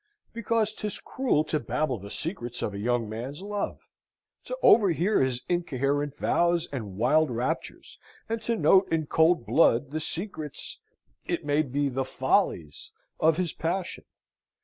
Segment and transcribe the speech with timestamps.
[0.33, 3.81] Because 'tis cruel to babble the secrets of a young man's love;
[4.45, 9.99] to overhear his incoherent vows and wild raptures, and to note, in cold blood, the
[9.99, 10.79] secrets
[11.27, 14.05] it may be, the follies of his passion.